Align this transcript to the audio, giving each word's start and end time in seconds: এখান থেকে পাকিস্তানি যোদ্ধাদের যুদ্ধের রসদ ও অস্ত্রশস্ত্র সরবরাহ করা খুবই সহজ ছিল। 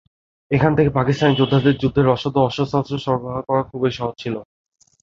এখান 0.51 0.71
থেকে 0.77 0.89
পাকিস্তানি 0.97 1.33
যোদ্ধাদের 1.35 1.79
যুদ্ধের 1.81 2.07
রসদ 2.07 2.33
ও 2.37 2.41
অস্ত্রশস্ত্র 2.41 3.03
সরবরাহ 3.05 3.39
করা 3.47 3.63
খুবই 3.69 3.91
সহজ 3.97 4.15
ছিল। 4.23 4.35